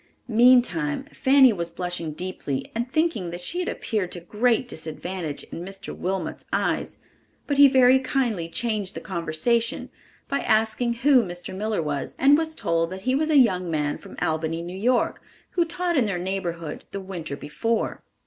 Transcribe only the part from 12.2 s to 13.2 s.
was told that he